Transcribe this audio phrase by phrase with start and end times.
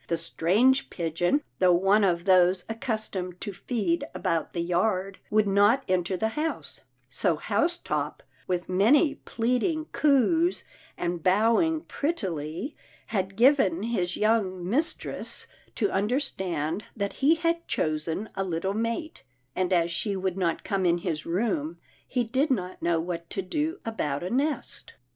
[0.07, 5.83] The strange pigeon, though one of those accustomed to feed about the yard, would not
[5.87, 10.63] enter the house, so Housetop, with many plead ing coos,
[10.97, 12.75] and bowing prettily,
[13.13, 15.45] had given his young mistress
[15.75, 19.23] to understand that he had chosen a little mate,
[19.55, 21.77] and as she would not come in his room
[22.07, 24.95] he did not know what to do about a nest.